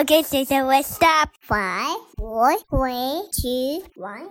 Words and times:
Okay, 0.00 0.22
so, 0.22 0.42
so 0.44 0.62
let's 0.62 0.88
stop. 0.88 1.28
Five, 1.40 1.94
four, 2.16 2.56
three, 2.70 3.22
two, 3.38 3.84
one. 3.96 4.30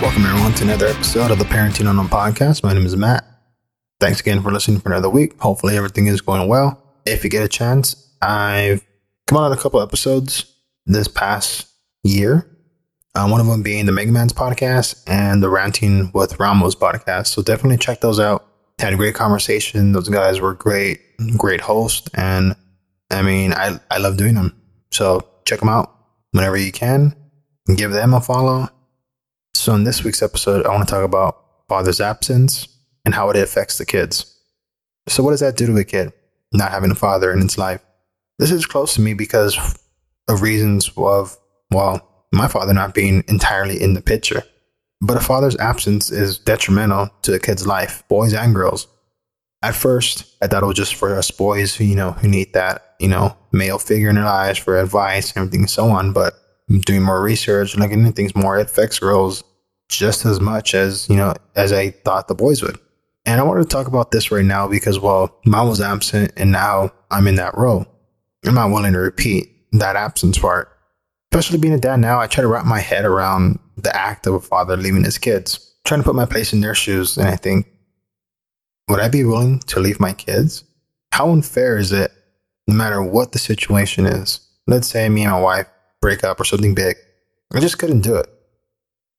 Welcome 0.00 0.24
everyone 0.24 0.52
to 0.54 0.62
another 0.62 0.86
episode 0.86 1.32
of 1.32 1.40
the 1.40 1.44
Parenting 1.46 1.90
Unknown 1.90 2.06
podcast. 2.06 2.62
My 2.62 2.72
name 2.72 2.86
is 2.86 2.96
Matt. 2.96 3.24
Thanks 3.98 4.20
again 4.20 4.40
for 4.40 4.52
listening 4.52 4.78
for 4.78 4.90
another 4.92 5.10
week. 5.10 5.36
Hopefully 5.40 5.76
everything 5.76 6.06
is 6.06 6.20
going 6.20 6.46
well. 6.46 6.80
If 7.04 7.24
you 7.24 7.30
get 7.30 7.42
a 7.42 7.48
chance, 7.48 8.11
I've 8.22 8.86
come 9.26 9.38
on 9.38 9.52
a 9.52 9.56
couple 9.56 9.80
episodes 9.80 10.46
this 10.86 11.08
past 11.08 11.68
year. 12.04 12.48
Uh, 13.14 13.28
one 13.28 13.40
of 13.40 13.46
them 13.46 13.62
being 13.62 13.84
the 13.84 13.92
Mega 13.92 14.12
Man's 14.12 14.32
podcast 14.32 15.02
and 15.06 15.42
the 15.42 15.50
Ranting 15.50 16.10
with 16.14 16.38
Ramos 16.38 16.74
podcast. 16.74 17.26
So 17.26 17.42
definitely 17.42 17.76
check 17.76 18.00
those 18.00 18.20
out. 18.20 18.46
Had 18.78 18.94
a 18.94 18.96
great 18.96 19.14
conversation. 19.14 19.92
Those 19.92 20.08
guys 20.08 20.40
were 20.40 20.54
great, 20.54 21.00
great 21.36 21.60
hosts, 21.60 22.08
and 22.14 22.56
I 23.10 23.22
mean, 23.22 23.52
I 23.52 23.78
I 23.90 23.98
love 23.98 24.16
doing 24.16 24.34
them. 24.34 24.58
So 24.92 25.28
check 25.44 25.60
them 25.60 25.68
out 25.68 25.94
whenever 26.30 26.56
you 26.56 26.72
can. 26.72 27.14
Give 27.76 27.92
them 27.92 28.14
a 28.14 28.20
follow. 28.20 28.68
So 29.54 29.74
in 29.74 29.84
this 29.84 30.02
week's 30.02 30.22
episode, 30.22 30.64
I 30.64 30.70
want 30.70 30.88
to 30.88 30.92
talk 30.94 31.04
about 31.04 31.38
father's 31.68 32.00
absence 32.00 32.66
and 33.04 33.14
how 33.14 33.30
it 33.30 33.36
affects 33.36 33.78
the 33.78 33.86
kids. 33.86 34.40
So 35.08 35.22
what 35.22 35.32
does 35.32 35.40
that 35.40 35.56
do 35.56 35.66
to 35.66 35.76
a 35.76 35.84
kid 35.84 36.12
not 36.52 36.70
having 36.70 36.90
a 36.90 36.94
father 36.96 37.32
in 37.32 37.40
its 37.40 37.58
life? 37.58 37.82
This 38.38 38.50
is 38.50 38.66
close 38.66 38.94
to 38.94 39.00
me 39.00 39.14
because 39.14 39.56
of 40.28 40.42
reasons 40.42 40.90
of 40.96 41.36
well, 41.72 42.26
my 42.32 42.48
father 42.48 42.72
not 42.72 42.94
being 42.94 43.24
entirely 43.28 43.80
in 43.80 43.94
the 43.94 44.02
picture. 44.02 44.42
But 45.00 45.16
a 45.16 45.20
father's 45.20 45.56
absence 45.56 46.10
is 46.10 46.38
detrimental 46.38 47.10
to 47.22 47.34
a 47.34 47.38
kid's 47.40 47.66
life, 47.66 48.04
boys 48.08 48.34
and 48.34 48.54
girls. 48.54 48.86
At 49.62 49.74
first, 49.74 50.36
I 50.40 50.46
thought 50.46 50.62
it 50.62 50.66
was 50.66 50.76
just 50.76 50.94
for 50.94 51.16
us 51.16 51.30
boys, 51.30 51.78
you 51.80 51.96
know, 51.96 52.12
who 52.12 52.28
need 52.28 52.52
that, 52.52 52.94
you 53.00 53.08
know, 53.08 53.36
male 53.52 53.78
figure 53.78 54.10
in 54.10 54.16
their 54.16 54.24
lives 54.24 54.58
for 54.58 54.78
advice 54.78 55.30
and 55.30 55.38
everything 55.38 55.62
and 55.62 55.70
so 55.70 55.86
on. 55.86 56.12
But 56.12 56.34
doing 56.86 57.02
more 57.02 57.22
research, 57.22 57.76
looking 57.76 58.06
at 58.06 58.14
things 58.14 58.34
more, 58.36 58.58
it 58.58 58.66
affects 58.66 58.98
girls 58.98 59.42
just 59.88 60.24
as 60.24 60.40
much 60.40 60.74
as, 60.74 61.08
you 61.08 61.16
know, 61.16 61.34
as 61.56 61.72
I 61.72 61.90
thought 61.90 62.28
the 62.28 62.34
boys 62.34 62.62
would. 62.62 62.78
And 63.24 63.40
I 63.40 63.44
wanted 63.44 63.62
to 63.62 63.68
talk 63.68 63.86
about 63.86 64.10
this 64.10 64.30
right 64.30 64.44
now 64.44 64.66
because, 64.68 64.98
well, 64.98 65.40
mom 65.44 65.68
was 65.68 65.80
absent 65.80 66.32
and 66.36 66.50
now 66.50 66.92
I'm 67.10 67.26
in 67.26 67.36
that 67.36 67.56
role. 67.56 67.86
I'm 68.44 68.54
not 68.54 68.70
willing 68.70 68.92
to 68.92 68.98
repeat 68.98 69.48
that 69.72 69.96
absence 69.96 70.38
part. 70.38 70.68
Especially 71.32 71.58
being 71.58 71.74
a 71.74 71.78
dad 71.78 72.00
now, 72.00 72.20
I 72.20 72.26
try 72.26 72.42
to 72.42 72.48
wrap 72.48 72.66
my 72.66 72.80
head 72.80 73.04
around 73.04 73.58
the 73.76 73.94
act 73.96 74.26
of 74.26 74.34
a 74.34 74.40
father 74.40 74.76
leaving 74.76 75.04
his 75.04 75.18
kids, 75.18 75.74
trying 75.84 76.00
to 76.00 76.04
put 76.04 76.14
my 76.14 76.26
place 76.26 76.52
in 76.52 76.60
their 76.60 76.74
shoes. 76.74 77.16
And 77.16 77.28
I 77.28 77.36
think, 77.36 77.66
would 78.88 79.00
I 79.00 79.08
be 79.08 79.24
willing 79.24 79.60
to 79.60 79.80
leave 79.80 80.00
my 80.00 80.12
kids? 80.12 80.64
How 81.12 81.30
unfair 81.30 81.78
is 81.78 81.92
it, 81.92 82.10
no 82.66 82.74
matter 82.74 83.02
what 83.02 83.32
the 83.32 83.38
situation 83.38 84.06
is? 84.06 84.40
Let's 84.66 84.88
say 84.88 85.08
me 85.08 85.22
and 85.22 85.32
my 85.32 85.40
wife 85.40 85.66
break 86.00 86.24
up 86.24 86.40
or 86.40 86.44
something 86.44 86.74
big. 86.74 86.96
I 87.54 87.60
just 87.60 87.78
couldn't 87.78 88.00
do 88.00 88.16
it. 88.16 88.28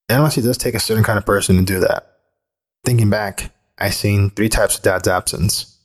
And 0.10 0.22
honestly, 0.22 0.44
does 0.44 0.58
take 0.58 0.76
a 0.76 0.80
certain 0.80 1.04
kind 1.04 1.18
of 1.18 1.26
person 1.26 1.58
to 1.58 1.64
do 1.64 1.80
that. 1.80 2.18
Thinking 2.84 3.10
back, 3.10 3.52
I've 3.78 3.94
seen 3.94 4.30
three 4.30 4.50
types 4.50 4.78
of 4.78 4.84
dad's 4.84 5.08
absence. 5.08 5.80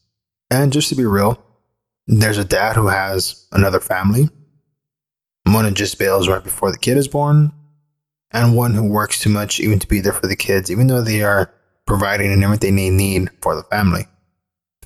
And 0.51 0.73
just 0.73 0.89
to 0.89 0.95
be 0.95 1.07
real, 1.07 1.43
there's 2.09 2.39
a 2.39 2.45
dad 2.45 2.75
who 2.75 2.89
has 2.89 3.47
another 3.53 3.81
family, 3.81 4.31
one 5.45 5.67
who 5.67 5.71
just 5.71 5.99
bails 5.99 6.27
right 6.27 6.43
before 6.43 6.73
the 6.73 6.79
kid 6.79 6.97
is 6.97 7.07
born, 7.07 7.53
and 8.31 8.57
one 8.57 8.73
who 8.73 8.89
works 8.89 9.21
too 9.21 9.29
much 9.29 9.61
even 9.61 9.79
to 9.79 9.87
be 9.87 10.01
there 10.01 10.15
for 10.15 10.27
the 10.27 10.37
kids, 10.37 10.71
even 10.71 10.87
though 10.87 11.03
they 11.03 11.23
are 11.23 11.53
providing 11.87 12.43
everything 12.43 12.77
they 12.77 12.91
need 12.91 13.29
for 13.43 13.55
the 13.55 13.63
family. 13.65 14.07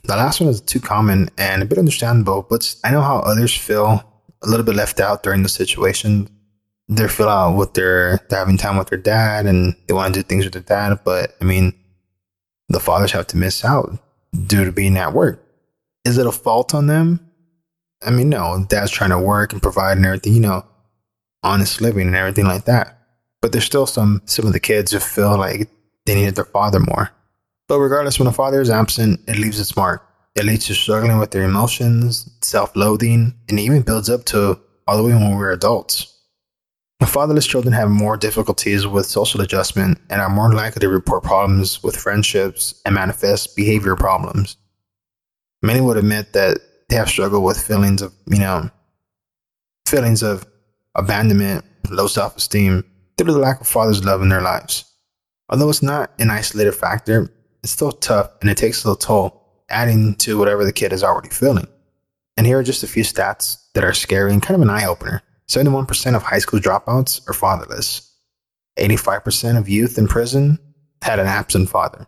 The 0.03 0.17
last 0.17 0.41
one 0.41 0.51
is 0.51 0.61
too 0.61 0.81
common 0.81 1.31
and 1.39 1.63
a 1.63 1.67
bit 1.67 1.79
understandable, 1.79 2.45
but 2.51 2.75
I 2.83 2.91
know 2.91 3.03
how 3.03 3.19
others 3.19 3.57
feel 3.57 4.03
a 4.43 4.49
little 4.49 4.67
bit 4.67 4.75
left 4.75 4.99
out 4.99 5.23
during 5.23 5.45
the 5.45 5.49
situation. 5.49 6.29
They 6.89 7.07
feel 7.07 7.29
out 7.29 7.57
with 7.57 7.75
their 7.75 8.19
they're 8.29 8.41
having 8.41 8.57
time 8.59 8.77
with 8.77 8.89
their 8.89 8.99
dad 8.99 9.47
and 9.47 9.77
they 9.87 9.95
want 9.95 10.13
to 10.13 10.21
do 10.21 10.25
things 10.25 10.45
with 10.45 10.55
their 10.55 10.63
dad, 10.63 10.99
but 11.05 11.37
I 11.41 11.45
mean, 11.45 11.73
the 12.69 12.81
fathers 12.81 13.13
have 13.13 13.29
to 13.29 13.37
miss 13.37 13.65
out 13.65 13.97
due 14.47 14.65
to 14.65 14.73
being 14.73 14.97
at 14.97 15.13
work. 15.13 15.42
Is 16.05 16.19
it 16.19 16.27
a 16.27 16.33
fault 16.33 16.75
on 16.75 16.87
them? 16.87 17.21
I 18.05 18.11
mean, 18.11 18.29
no, 18.29 18.65
dad's 18.69 18.91
trying 18.91 19.11
to 19.11 19.19
work 19.19 19.53
and 19.53 19.63
provide 19.63 19.97
and 19.97 20.07
everything, 20.07 20.35
you 20.35 20.41
know, 20.41 20.65
honest 21.43 21.81
living 21.81 22.07
and 22.09 22.17
everything 22.17 22.47
like 22.47 22.65
that. 22.65 22.99
But 23.41 23.53
there's 23.53 23.65
still 23.65 23.87
some 23.87 24.23
some 24.25 24.47
of 24.47 24.53
the 24.53 24.61
kids 24.61 24.93
who 24.93 24.99
feel 24.99 25.37
like 25.39 25.69
they 26.07 26.15
needed 26.15 26.35
their 26.35 26.45
father 26.45 26.81
more. 26.81 27.11
But 27.69 27.79
regardless, 27.79 28.19
when 28.19 28.29
a 28.29 28.33
father 28.33 28.61
is 28.61 28.71
absent, 28.71 29.21
it 29.29 29.39
leaves 29.39 29.61
its 29.61 29.77
mark. 29.77 30.07
It 30.35 30.45
leads 30.45 30.67
to 30.67 30.75
struggling 30.75 31.19
with 31.19 31.31
their 31.31 31.45
emotions, 31.45 32.29
self-loathing, 32.41 33.35
and 33.49 33.61
even 33.61 33.83
builds 33.83 34.11
up 34.11 34.25
to 34.27 34.59
all 34.87 34.97
the 34.97 35.05
way 35.05 35.13
when 35.13 35.37
we're 35.37 35.53
adults. 35.53 36.09
Fatherless 37.07 37.47
children 37.47 37.75
have 37.75 37.91
more 37.91 38.17
difficulties 38.17 38.87
with 38.87 39.07
social 39.07 39.41
adjustment 39.41 39.99
and 40.09 40.21
are 40.21 40.31
more 40.31 40.53
likely 40.53 40.81
to 40.81 40.89
report 40.89 41.25
problems 41.25 41.83
with 41.83 41.97
friendships 41.97 42.81
and 42.87 42.95
manifest 42.95 43.57
behavior 43.57 43.97
problems. 43.97 44.57
Many 45.63 45.81
would 45.81 45.97
admit 45.97 46.33
that 46.33 46.59
they 46.89 46.97
have 46.97 47.09
struggled 47.09 47.45
with 47.45 47.65
feelings 47.65 48.03
of, 48.03 48.13
you 48.27 48.39
know, 48.39 48.69
feelings 49.87 50.23
of 50.23 50.47
abandonment, 50.95 51.65
low 51.89 52.07
self 52.07 52.37
esteem 52.37 52.85
due 53.17 53.25
to 53.25 53.33
the 53.33 53.39
lack 53.39 53.61
of 53.61 53.67
father's 53.67 54.05
love 54.05 54.23
in 54.23 54.29
their 54.29 54.43
lives. 54.43 54.85
Although 55.49 55.71
it's 55.71 55.83
not 55.83 56.11
an 56.19 56.31
isolated 56.31 56.73
factor, 56.73 57.33
it's 57.63 57.73
still 57.73 57.93
tough 57.93 58.31
and 58.41 58.51
it 58.51 58.57
takes 58.57 58.85
a 58.85 58.97
toll, 58.97 59.65
adding 59.69 60.15
to 60.17 60.39
whatever 60.39 60.65
the 60.65 60.73
kid 60.73 60.93
is 60.93 61.05
already 61.05 61.29
feeling. 61.29 61.69
And 62.37 62.47
here 62.47 62.59
are 62.59 62.65
just 62.65 62.83
a 62.83 62.89
few 62.89 63.05
stats 63.05 63.57
that 63.75 63.85
are 63.85 63.93
scary 63.93 64.33
and 64.33 64.43
kind 64.43 64.57
of 64.57 64.63
an 64.63 64.71
eye 64.71 64.87
opener. 64.87 65.23
71% 65.49 66.17
of 66.17 66.23
high 66.23 66.39
school 66.39 66.59
dropouts 66.59 67.29
are 67.29 67.35
fatherless. 67.35 68.11
85% 68.79 69.59
of 69.59 69.69
youth 69.69 69.99
in 69.99 70.09
prison 70.09 70.59
had 71.03 71.19
an 71.19 71.27
absent 71.27 71.69
father. 71.69 72.07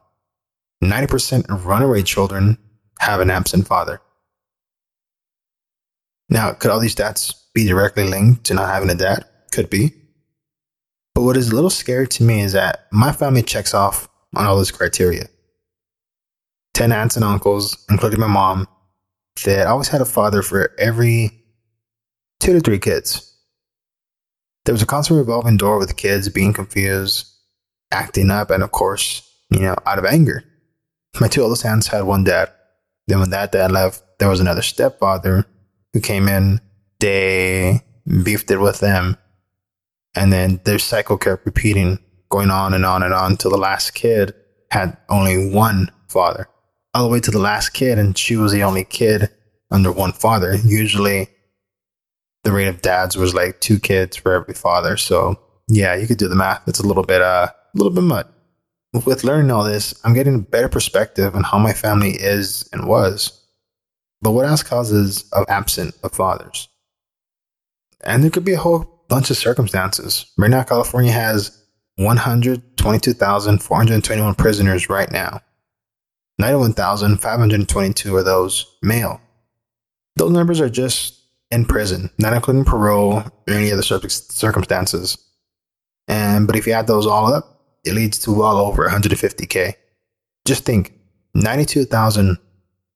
90% 0.83 1.51
of 1.51 1.67
runaway 1.67 2.03
children 2.03 2.59
have 3.01 3.21
an 3.21 3.31
absent 3.31 3.67
father. 3.67 4.01
Now, 6.29 6.53
could 6.53 6.71
all 6.71 6.81
these 6.81 6.95
stats 6.95 7.35
be 7.55 7.67
directly 7.67 8.05
linked 8.05 8.45
to 8.45 8.55
not 8.55 8.69
having 8.69 8.91
a 8.91 8.95
dad? 8.95 9.25
Could 9.53 9.71
be. 9.71 9.95
But 11.15 11.23
what 11.23 11.37
is 11.37 11.51
a 11.51 11.55
little 11.55 11.71
scary 11.71 12.09
to 12.09 12.25
me 12.25 12.41
is 12.41 12.53
that 12.53 12.87
my 12.91 13.13
family 13.13 13.43
checks 13.43 13.75
off 13.75 14.09
on 14.35 14.47
all 14.47 14.57
those 14.57 14.73
criteria. 14.73 15.29
10 16.75 16.91
aunts 16.91 17.15
and 17.17 17.25
uncles, 17.25 17.85
including 17.89 18.19
my 18.19 18.27
mom, 18.27 18.67
that 19.45 19.67
always 19.67 19.89
had 19.89 20.01
a 20.01 20.07
father 20.07 20.43
for 20.43 20.73
every 20.79 21.31
two 22.41 22.53
to 22.53 22.61
three 22.61 22.79
kids. 22.79 23.33
There 24.65 24.73
was 24.73 24.83
a 24.83 24.87
constant 24.87 25.19
revolving 25.19 25.57
door 25.57 25.79
with 25.79 25.97
kids 25.97 26.29
being 26.29 26.53
confused, 26.53 27.27
acting 27.93 28.31
up, 28.31 28.51
and 28.51 28.63
of 28.63 28.73
course, 28.73 29.23
you 29.51 29.61
know, 29.61 29.77
out 29.87 29.99
of 29.99 30.05
anger. 30.05 30.43
My 31.21 31.29
two 31.29 31.43
oldest 31.43 31.65
aunts 31.65 31.87
had 31.89 32.03
one 32.03 32.25
dad. 32.25 32.51
Then 33.07 33.21
when 33.21 33.31
that 33.31 33.53
dad 33.53 33.71
left, 33.71 34.03
there 34.19 34.29
was 34.29 34.41
another 34.41 34.63
stepfather 34.63 35.47
who 35.93 36.01
came 36.01 36.29
in. 36.29 36.61
They 37.01 37.83
beefed 38.23 38.51
it 38.51 38.59
with 38.59 38.81
them. 38.81 39.17
And 40.15 40.33
then 40.33 40.61
their 40.65 40.79
cycle 40.79 41.19
kept 41.19 41.45
repeating, 41.45 41.99
going 42.31 42.51
on 42.51 42.73
and 42.73 42.87
on 42.87 43.03
and 43.03 43.13
on 43.13 43.37
till 43.37 43.51
the 43.51 43.57
last 43.57 43.95
kid 43.95 44.35
had 44.71 44.97
only 45.09 45.51
one 45.51 45.91
father. 46.09 46.49
All 46.95 47.05
the 47.05 47.11
way 47.11 47.21
to 47.21 47.31
the 47.31 47.39
last 47.41 47.71
kid, 47.71 47.99
and 47.99 48.17
she 48.17 48.37
was 48.37 48.53
the 48.53 48.63
only 48.63 48.85
kid 48.85 49.31
under 49.71 49.91
one 49.91 50.13
father. 50.13 50.55
Usually 50.55 51.29
the 52.45 52.53
rate 52.53 52.69
of 52.69 52.83
dads 52.83 53.17
was 53.17 53.35
like 53.35 53.61
two 53.61 53.81
kids 53.81 54.17
for 54.17 54.33
every 54.33 54.55
father. 54.55 54.97
So 54.97 55.41
yeah, 55.69 55.97
you 55.97 56.07
could 56.07 56.19
do 56.19 56.29
the 56.29 56.37
math. 56.37 56.69
It's 56.69 56.79
a 56.79 56.87
little 56.87 57.03
bit, 57.03 57.21
uh, 57.21 57.49
a 57.51 57.77
little 57.77 57.93
bit 57.93 58.05
mud. 58.05 58.29
With 58.95 59.25
learning 59.25 59.51
all 59.51 59.65
this, 59.65 59.93
I'm 60.05 60.15
getting 60.15 60.37
a 60.37 60.39
better 60.39 60.69
perspective 60.69 61.35
on 61.35 61.43
how 61.43 61.59
my 61.59 61.73
family 61.73 62.13
is 62.13 62.69
and 62.73 62.87
was. 62.87 63.45
But 64.23 64.31
what 64.31 64.47
else 64.47 64.63
causes 64.63 65.29
of 65.33 65.45
absent 65.49 65.97
of 66.05 66.13
fathers? 66.13 66.69
And 68.03 68.23
there 68.23 68.31
could 68.31 68.45
be 68.45 68.53
a 68.53 68.59
whole 68.59 69.05
bunch 69.09 69.31
of 69.31 69.37
circumstances. 69.37 70.27
Right 70.39 70.51
now, 70.51 70.63
California 70.63 71.11
has 71.11 71.61
122,421 71.97 74.35
prisoners 74.37 74.89
right 74.89 75.11
now. 75.11 75.41
91,522 76.39 78.17
of 78.17 78.25
those 78.25 78.77
male. 78.81 79.21
Those 80.17 80.31
numbers 80.31 80.61
are 80.61 80.71
just 80.71 81.21
in 81.51 81.65
prison, 81.65 82.11
not 82.19 82.33
including 82.33 82.65
parole 82.65 83.15
or 83.15 83.33
any 83.49 83.73
other 83.73 83.83
circumstances. 83.83 85.19
And 86.07 86.47
but 86.47 86.55
if 86.55 86.65
you 86.67 86.75
add 86.75 86.87
those 86.87 87.07
all 87.07 87.33
up, 87.33 87.54
it 87.85 87.95
leads 87.95 88.19
to 88.21 88.33
well 88.33 88.59
over 88.59 88.89
150k. 88.89 89.75
Just 90.47 90.65
think, 90.65 90.93
92,000. 91.35 92.39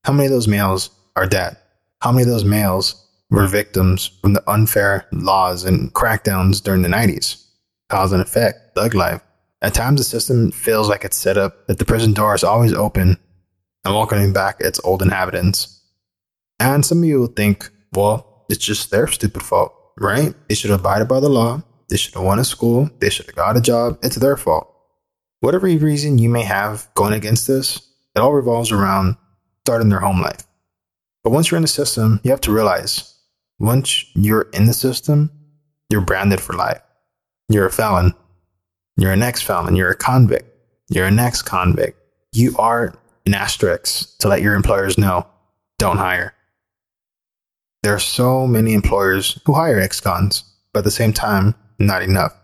How 0.04 0.12
many 0.12 0.26
of 0.26 0.32
those 0.32 0.48
males 0.48 0.90
are 1.16 1.26
dead? 1.26 1.56
How 2.00 2.12
many 2.12 2.22
of 2.22 2.28
those 2.28 2.44
males 2.44 3.08
were 3.30 3.46
victims 3.46 4.06
from 4.20 4.32
the 4.32 4.50
unfair 4.50 5.06
laws 5.12 5.64
and 5.64 5.92
crackdowns 5.92 6.62
during 6.62 6.82
the 6.82 6.88
90s. 6.88 7.44
Cause 7.88 8.12
and 8.12 8.22
effect, 8.22 8.74
thug 8.74 8.94
life. 8.94 9.22
At 9.60 9.74
times, 9.74 10.00
the 10.00 10.04
system 10.04 10.50
feels 10.50 10.88
like 10.88 11.04
it's 11.04 11.16
set 11.16 11.36
up 11.36 11.66
that 11.66 11.78
the 11.78 11.84
prison 11.84 12.12
door 12.12 12.34
is 12.34 12.44
always 12.44 12.72
open 12.72 13.18
and 13.84 13.94
welcoming 13.94 14.32
back 14.32 14.56
its 14.60 14.80
old 14.84 15.02
inhabitants. 15.02 15.82
And 16.60 16.84
some 16.84 16.98
of 16.98 17.04
you 17.04 17.20
will 17.20 17.26
think, 17.28 17.68
well, 17.92 18.44
it's 18.48 18.64
just 18.64 18.90
their 18.90 19.06
stupid 19.06 19.42
fault, 19.42 19.72
right? 19.98 20.34
They 20.48 20.54
should 20.54 20.70
have 20.70 20.80
abided 20.80 21.08
by 21.08 21.20
the 21.20 21.28
law. 21.28 21.62
They 21.88 21.96
should 21.96 22.14
have 22.14 22.22
won 22.22 22.38
a 22.38 22.44
school. 22.44 22.90
They 23.00 23.10
should 23.10 23.26
have 23.26 23.34
got 23.34 23.56
a 23.56 23.60
job. 23.60 23.98
It's 24.02 24.16
their 24.16 24.36
fault. 24.36 24.72
Whatever 25.40 25.66
reason 25.66 26.18
you 26.18 26.28
may 26.28 26.42
have 26.42 26.88
going 26.94 27.12
against 27.12 27.46
this, 27.46 27.76
it 28.16 28.20
all 28.20 28.32
revolves 28.32 28.72
around 28.72 29.16
starting 29.64 29.88
their 29.88 30.00
home 30.00 30.20
life. 30.20 30.46
But 31.22 31.30
once 31.30 31.50
you're 31.50 31.58
in 31.58 31.62
the 31.62 31.68
system, 31.68 32.20
you 32.24 32.30
have 32.30 32.40
to 32.42 32.52
realize 32.52 33.14
once 33.58 34.04
you're 34.14 34.48
in 34.52 34.66
the 34.66 34.72
system, 34.72 35.30
you're 35.90 36.00
branded 36.00 36.40
for 36.40 36.54
life. 36.54 36.80
You're 37.48 37.66
a 37.66 37.72
felon. 37.72 38.14
You're 38.96 39.12
an 39.12 39.22
ex 39.22 39.42
felon. 39.42 39.76
You're 39.76 39.90
a 39.90 39.96
convict. 39.96 40.50
You're 40.88 41.06
an 41.06 41.18
ex 41.18 41.42
convict. 41.42 42.00
You 42.32 42.56
are 42.58 42.94
an 43.26 43.34
asterisk 43.34 44.18
to 44.18 44.28
let 44.28 44.42
your 44.42 44.54
employers 44.54 44.98
know 44.98 45.26
don't 45.78 45.98
hire. 45.98 46.34
There 47.82 47.94
are 47.94 48.00
so 48.00 48.46
many 48.46 48.74
employers 48.74 49.40
who 49.44 49.54
hire 49.54 49.78
ex 49.78 50.00
cons, 50.00 50.44
but 50.72 50.80
at 50.80 50.84
the 50.84 50.90
same 50.90 51.12
time, 51.12 51.54
not 51.78 52.02
enough. 52.02 52.34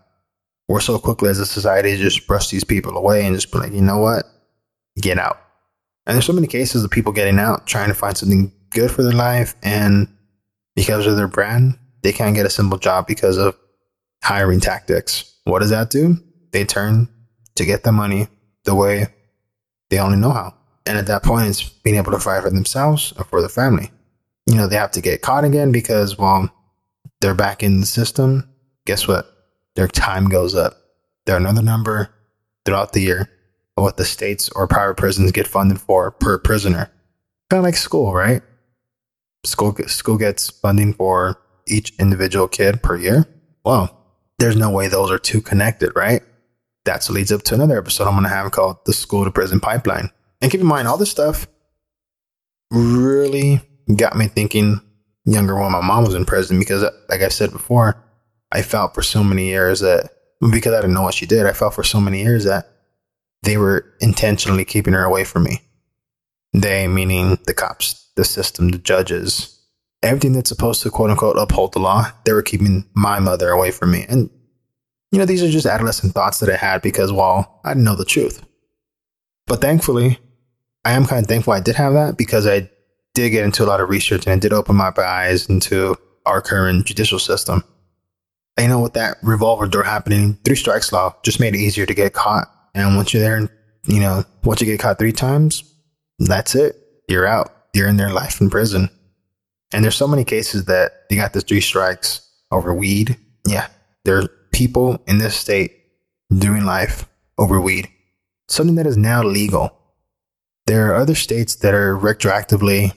We're 0.67 0.79
so 0.79 0.97
quickly 0.97 1.29
as 1.29 1.39
a 1.39 1.45
society 1.45 1.95
to 1.95 1.97
just 1.97 2.27
brush 2.27 2.49
these 2.49 2.63
people 2.63 2.97
away 2.97 3.25
and 3.25 3.35
just 3.35 3.51
be 3.51 3.59
like, 3.59 3.73
you 3.73 3.81
know 3.81 3.99
what? 3.99 4.25
Get 4.99 5.19
out. 5.19 5.39
And 6.05 6.15
there's 6.15 6.25
so 6.25 6.33
many 6.33 6.47
cases 6.47 6.83
of 6.83 6.91
people 6.91 7.13
getting 7.13 7.39
out 7.39 7.67
trying 7.67 7.89
to 7.89 7.95
find 7.95 8.17
something 8.17 8.51
good 8.71 8.91
for 8.91 9.03
their 9.03 9.13
life. 9.13 9.55
And 9.63 10.07
because 10.75 11.05
of 11.07 11.17
their 11.17 11.27
brand, 11.27 11.77
they 12.03 12.11
can't 12.11 12.35
get 12.35 12.45
a 12.45 12.49
simple 12.49 12.77
job 12.77 13.07
because 13.07 13.37
of 13.37 13.55
hiring 14.23 14.59
tactics. 14.59 15.39
What 15.43 15.59
does 15.59 15.69
that 15.69 15.89
do? 15.89 16.17
They 16.51 16.65
turn 16.65 17.09
to 17.55 17.65
get 17.65 17.83
the 17.83 17.91
money 17.91 18.27
the 18.63 18.75
way 18.75 19.07
they 19.89 19.99
only 19.99 20.17
know 20.17 20.31
how. 20.31 20.55
And 20.85 20.97
at 20.97 21.07
that 21.07 21.23
point, 21.23 21.47
it's 21.47 21.67
being 21.67 21.95
able 21.95 22.11
to 22.11 22.19
fight 22.19 22.43
for 22.43 22.49
themselves 22.49 23.13
or 23.17 23.23
for 23.25 23.39
their 23.39 23.49
family. 23.49 23.91
You 24.45 24.55
know, 24.55 24.67
they 24.67 24.75
have 24.75 24.91
to 24.91 25.01
get 25.01 25.21
caught 25.21 25.43
again 25.43 25.71
because, 25.71 26.17
well, 26.17 26.49
they're 27.21 27.33
back 27.33 27.63
in 27.63 27.79
the 27.79 27.87
system. 27.87 28.47
Guess 28.85 29.07
what? 29.07 29.34
Their 29.75 29.87
time 29.87 30.29
goes 30.29 30.55
up. 30.55 30.73
They're 31.25 31.37
another 31.37 31.61
number 31.61 32.09
throughout 32.65 32.93
the 32.93 33.01
year 33.01 33.29
of 33.77 33.83
what 33.83 33.97
the 33.97 34.05
states 34.05 34.49
or 34.49 34.67
private 34.67 34.97
prisons 34.97 35.31
get 35.31 35.47
funded 35.47 35.79
for 35.79 36.11
per 36.11 36.39
prisoner. 36.39 36.91
Kind 37.49 37.59
of 37.59 37.63
like 37.63 37.75
school, 37.75 38.13
right? 38.13 38.41
School, 39.45 39.75
school 39.87 40.17
gets 40.17 40.49
funding 40.49 40.93
for 40.93 41.39
each 41.67 41.93
individual 41.99 42.47
kid 42.47 42.81
per 42.81 42.95
year. 42.95 43.27
Well, 43.63 44.05
there's 44.39 44.55
no 44.55 44.69
way 44.69 44.87
those 44.87 45.11
are 45.11 45.19
two 45.19 45.41
connected, 45.41 45.91
right? 45.95 46.21
That 46.85 47.07
leads 47.09 47.31
up 47.31 47.43
to 47.43 47.55
another 47.55 47.77
episode 47.77 48.05
I'm 48.05 48.13
going 48.13 48.23
to 48.23 48.29
have 48.29 48.51
called 48.51 48.77
The 48.85 48.93
School 48.93 49.25
to 49.25 49.31
Prison 49.31 49.59
Pipeline. 49.59 50.11
And 50.41 50.51
keep 50.51 50.61
in 50.61 50.67
mind, 50.67 50.87
all 50.87 50.97
this 50.97 51.11
stuff 51.11 51.47
really 52.71 53.61
got 53.95 54.15
me 54.15 54.27
thinking 54.27 54.81
younger 55.25 55.55
when 55.59 55.71
my 55.71 55.81
mom 55.81 56.05
was 56.05 56.13
in 56.13 56.25
prison 56.25 56.59
because, 56.59 56.83
like 57.09 57.21
I 57.21 57.29
said 57.29 57.51
before, 57.51 58.03
I 58.55 58.61
felt 58.61 58.95
for 58.95 59.01
so 59.01 59.21
many 59.21 59.47
years 59.47 59.81
that 59.81 60.11
because 60.49 60.73
I 60.73 60.79
didn't 60.79 60.93
know 60.93 61.01
what 61.01 61.13
she 61.13 61.25
did, 61.25 61.45
I 61.45 61.51
felt 61.51 61.73
for 61.73 61.83
so 61.83 61.99
many 61.99 62.23
years 62.23 62.45
that 62.45 62.69
they 63.43 63.57
were 63.57 63.85
intentionally 63.99 64.63
keeping 64.63 64.93
her 64.93 65.03
away 65.03 65.25
from 65.25 65.43
me. 65.43 65.59
They, 66.53 66.87
meaning 66.87 67.37
the 67.47 67.53
cops, 67.53 68.09
the 68.15 68.23
system, 68.23 68.69
the 68.69 68.77
judges, 68.77 69.61
everything 70.01 70.31
that's 70.31 70.47
supposed 70.47 70.81
to 70.83 70.89
quote 70.89 71.09
unquote 71.09 71.37
uphold 71.37 71.73
the 71.73 71.79
law, 71.79 72.09
they 72.23 72.31
were 72.31 72.41
keeping 72.41 72.85
my 72.95 73.19
mother 73.19 73.49
away 73.49 73.71
from 73.71 73.91
me. 73.91 74.05
And, 74.07 74.29
you 75.11 75.19
know, 75.19 75.25
these 75.25 75.43
are 75.43 75.49
just 75.49 75.65
adolescent 75.65 76.13
thoughts 76.13 76.39
that 76.39 76.49
I 76.49 76.55
had 76.55 76.81
because, 76.81 77.11
well, 77.11 77.59
I 77.65 77.71
didn't 77.71 77.83
know 77.83 77.97
the 77.97 78.05
truth. 78.05 78.41
But 79.47 79.59
thankfully, 79.59 80.17
I 80.85 80.93
am 80.93 81.05
kind 81.05 81.25
of 81.25 81.27
thankful 81.27 81.51
I 81.51 81.59
did 81.59 81.75
have 81.75 81.91
that 81.91 82.17
because 82.17 82.47
I 82.47 82.69
did 83.15 83.31
get 83.31 83.43
into 83.43 83.65
a 83.65 83.67
lot 83.67 83.81
of 83.81 83.89
research 83.89 84.25
and 84.25 84.37
it 84.37 84.47
did 84.47 84.53
open 84.53 84.77
my 84.77 84.93
eyes 84.97 85.49
into 85.49 85.97
our 86.25 86.41
current 86.41 86.85
judicial 86.85 87.19
system. 87.19 87.61
You 88.59 88.69
know, 88.69 88.81
with 88.81 88.93
that 88.93 89.17
revolver 89.21 89.67
door 89.67 89.83
happening, 89.83 90.37
three 90.45 90.55
strikes 90.55 90.91
law 90.91 91.15
just 91.23 91.39
made 91.39 91.55
it 91.55 91.59
easier 91.59 91.85
to 91.85 91.93
get 91.93 92.13
caught. 92.13 92.47
And 92.73 92.95
once 92.95 93.13
you're 93.13 93.21
there, 93.21 93.35
and 93.35 93.49
you 93.85 93.99
know, 93.99 94.23
once 94.43 94.61
you 94.61 94.67
get 94.67 94.79
caught 94.79 94.97
three 94.97 95.11
times, 95.11 95.63
that's 96.19 96.55
it. 96.55 96.75
You're 97.09 97.27
out. 97.27 97.51
You're 97.73 97.87
in 97.87 97.97
their 97.97 98.11
life 98.11 98.39
in 98.39 98.49
prison. 98.49 98.89
And 99.73 99.83
there's 99.83 99.95
so 99.95 100.07
many 100.07 100.23
cases 100.23 100.65
that 100.65 101.09
they 101.09 101.17
got 101.17 101.33
this 101.33 101.43
three 101.43 101.61
strikes 101.61 102.21
over 102.51 102.73
weed. 102.73 103.17
Yeah, 103.45 103.67
there 104.05 104.17
are 104.19 104.29
people 104.53 105.03
in 105.05 105.17
this 105.17 105.35
state 105.35 105.73
doing 106.33 106.63
life 106.63 107.07
over 107.37 107.59
weed, 107.59 107.89
something 108.47 108.75
that 108.75 108.87
is 108.87 108.97
now 108.97 109.21
legal. 109.21 109.77
There 110.65 110.89
are 110.89 110.95
other 110.95 111.15
states 111.15 111.55
that 111.55 111.73
are 111.73 111.97
retroactively 111.97 112.93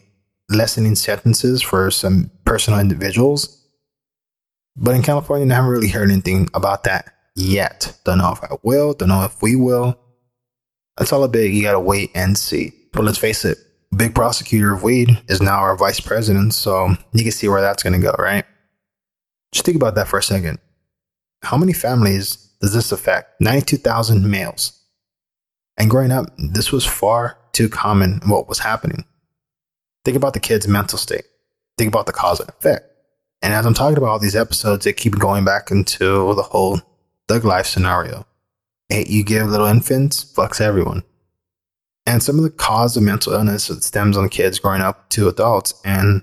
lessening 0.49 0.95
sentences 0.95 1.61
for 1.61 1.91
some 1.91 2.31
personal 2.45 2.81
individuals. 2.81 3.58
But 4.81 4.95
in 4.95 5.03
California, 5.03 5.53
I 5.53 5.57
haven't 5.57 5.71
really 5.71 5.89
heard 5.89 6.11
anything 6.11 6.49
about 6.55 6.85
that 6.85 7.13
yet. 7.35 7.99
Don't 8.05 8.19
know 8.19 8.33
if 8.33 8.43
I 8.43 8.57
will, 8.63 8.95
don't 8.95 9.09
know 9.09 9.25
if 9.25 9.43
we 9.43 9.57
will. 9.57 9.99
That's 10.97 11.13
all 11.13 11.25
a 11.25 11.29
big, 11.29 11.53
you 11.53 11.63
gotta 11.63 11.81
wait 11.81 12.11
and 12.15 12.39
see. 12.39 12.73
But 12.93 13.05
let's 13.05 13.19
face 13.19 13.45
it, 13.45 13.59
big 13.97 14.15
prosecutor 14.15 14.75
of 14.75 14.83
weed 14.83 15.21
is 15.29 15.43
now 15.43 15.59
our 15.59 15.77
vice 15.77 16.01
president, 16.01 16.55
so 16.55 16.91
you 17.13 17.23
can 17.23 17.33
see 17.33 17.49
where 17.49 17.61
that's 17.61 17.83
gonna 17.83 17.99
go, 17.99 18.15
right? 18.19 18.45
Just 19.53 19.65
think 19.65 19.77
about 19.77 19.97
that 19.97 20.09
for 20.09 20.19
a 20.19 20.23
second. 20.23 20.59
How 21.43 21.57
many 21.57 21.73
families 21.73 22.37
does 22.61 22.73
this 22.73 22.93
affect? 22.93 23.41
92,000 23.41 24.29
males. 24.29 24.81
And 25.77 25.91
growing 25.91 26.11
up, 26.11 26.27
this 26.37 26.73
was 26.73 26.85
far 26.85 27.39
too 27.53 27.69
common 27.69 28.21
what 28.27 28.49
was 28.49 28.59
happening. 28.61 29.05
Think 30.05 30.17
about 30.17 30.35
the 30.35 30.41
kid's 30.41 30.69
mental 30.69 30.99
state. 30.99 31.25
Think 31.77 31.89
about 31.89 32.07
the 32.07 32.13
cause 32.13 32.41
and 32.41 32.49
effect. 32.49 32.85
And 33.43 33.55
as 33.55 33.67
I'm 33.67 33.75
talking 33.75 33.97
about 33.97 34.11
all 34.11 34.19
these 34.19 34.37
episodes, 34.37 34.85
they 34.85 34.93
keep 34.93 35.19
going 35.19 35.45
back 35.45 35.71
into 35.71 36.35
the 36.35 36.43
whole 36.43 36.81
thug 37.29 37.45
life 37.45 37.67
scenario. 37.67 38.27
You 38.91 39.23
give 39.23 39.47
little 39.47 39.67
infants, 39.67 40.25
fucks 40.25 40.61
everyone. 40.61 41.05
And 42.07 42.23
some 42.23 42.39
of 42.39 42.43
the 42.43 42.51
cause 42.51 42.97
of 42.97 43.03
mental 43.03 43.35
illness 43.35 43.65
stems 43.81 44.17
on 44.17 44.31
kids 44.31 44.59
growing 44.59 44.81
up 44.81 45.11
to 45.11 45.29
adults. 45.29 45.75
And 45.85 46.23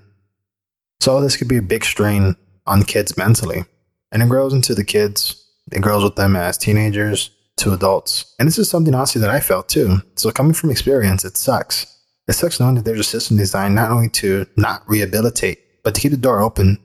so 1.00 1.22
this 1.22 1.38
could 1.38 1.48
be 1.48 1.58
a 1.58 1.62
big 1.62 1.86
strain 1.86 2.36
on 2.66 2.84
kids 2.84 3.16
mentally. 3.18 3.66
And 4.12 4.24
it 4.24 4.30
grows 4.30 4.54
into 4.54 4.74
the 4.74 4.84
kids, 4.84 5.46
it 5.72 5.82
grows 5.82 6.04
with 6.04 6.16
them 6.16 6.36
as 6.36 6.58
teenagers 6.58 7.30
to 7.58 7.74
adults. 7.74 8.34
And 8.40 8.48
this 8.48 8.58
is 8.58 8.70
something 8.70 8.94
honestly 8.94 9.22
that 9.22 9.30
I 9.30 9.40
felt 9.40 9.70
too. 9.70 9.98
So 10.16 10.32
coming 10.32 10.54
from 10.54 10.72
experience, 10.72 11.24
it 11.24 11.38
sucks. 11.38 11.86
It 12.28 12.34
sucks 12.34 12.60
knowing 12.60 12.76
that 12.76 12.86
there's 12.86 13.00
a 13.00 13.04
system 13.04 13.38
designed 13.38 13.76
not 13.76 13.92
only 13.92 14.10
to 14.10 14.48
not 14.58 14.82
rehabilitate, 14.90 15.84
but 15.84 15.94
to 15.94 16.02
keep 16.02 16.12
the 16.12 16.18
door 16.18 16.42
open, 16.42 16.80